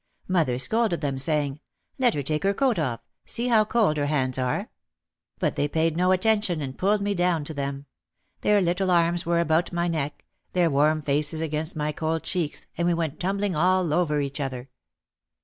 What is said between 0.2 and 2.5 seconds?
Mother scolded them saying, "Let her take